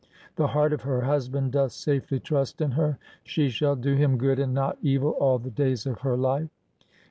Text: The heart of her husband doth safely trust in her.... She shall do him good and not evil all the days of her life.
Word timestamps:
The 0.35 0.47
heart 0.47 0.73
of 0.73 0.81
her 0.81 1.01
husband 1.01 1.51
doth 1.51 1.73
safely 1.73 2.19
trust 2.19 2.59
in 2.59 2.71
her.... 2.71 2.97
She 3.21 3.49
shall 3.51 3.75
do 3.75 3.93
him 3.95 4.17
good 4.17 4.39
and 4.39 4.51
not 4.51 4.79
evil 4.81 5.11
all 5.11 5.37
the 5.37 5.51
days 5.51 5.85
of 5.85 5.99
her 5.99 6.17
life. 6.17 6.49